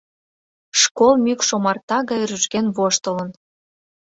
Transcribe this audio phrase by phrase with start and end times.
[0.81, 3.29] Школ мӱкш омарта гай рӱжген воштылын.